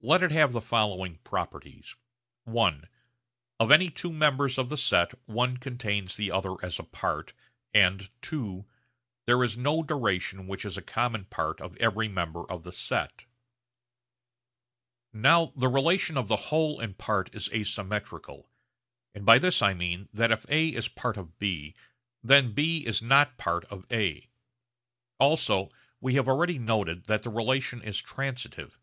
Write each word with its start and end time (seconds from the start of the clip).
Let 0.00 0.22
it 0.22 0.30
have 0.30 0.52
the 0.52 0.62
following 0.62 1.18
properties: 1.22 1.96
(i) 2.46 2.80
of 3.60 3.70
any 3.70 3.90
two 3.90 4.10
members 4.10 4.56
of 4.56 4.70
the 4.70 4.76
set 4.78 5.12
one 5.26 5.58
contains 5.58 6.16
the 6.16 6.32
other 6.32 6.54
as 6.64 6.78
a 6.78 6.82
part, 6.82 7.34
and 7.74 8.08
(ii) 8.32 8.64
there 9.26 9.44
is 9.44 9.58
no 9.58 9.82
duration 9.82 10.46
which 10.46 10.64
is 10.64 10.78
a 10.78 10.80
common 10.80 11.26
part 11.26 11.60
of 11.60 11.76
every 11.76 12.08
member 12.08 12.50
of 12.50 12.62
the 12.62 12.72
set. 12.72 13.26
Now 15.12 15.52
the 15.54 15.68
relation 15.68 16.16
of 16.16 16.30
whole 16.30 16.80
and 16.80 16.96
part 16.96 17.28
is 17.34 17.50
asymmetrical; 17.50 18.48
and 19.14 19.26
by 19.26 19.38
this 19.38 19.60
I 19.60 19.74
mean 19.74 20.08
that 20.10 20.32
if 20.32 20.46
A 20.48 20.68
is 20.70 20.88
part 20.88 21.18
of 21.18 21.38
B, 21.38 21.74
then 22.24 22.52
B 22.54 22.86
is 22.86 23.02
not 23.02 23.36
part 23.36 23.66
of 23.66 23.84
A. 23.92 24.30
Also 25.20 25.68
we 26.00 26.14
have 26.14 26.28
already 26.28 26.58
noted 26.58 27.04
that 27.08 27.24
the 27.24 27.28
relation 27.28 27.82
is 27.82 28.00
transitive. 28.00 28.78